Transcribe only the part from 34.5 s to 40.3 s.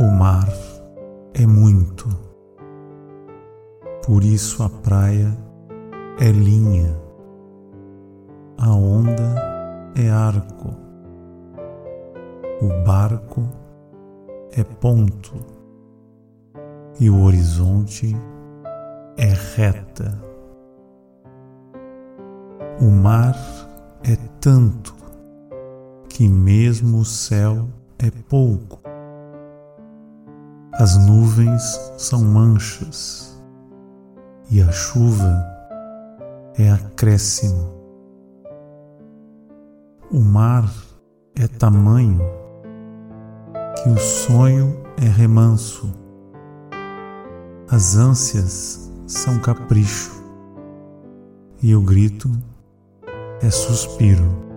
a chuva é acréscimo. O